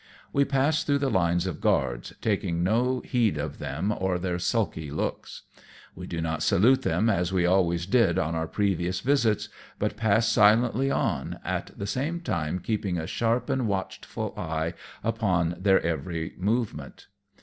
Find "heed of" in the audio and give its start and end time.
3.01-3.59